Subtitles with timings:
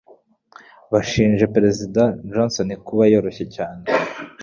[0.91, 2.01] Bashinje Perezida
[2.31, 3.83] Johnson kuba yoroshye cyane.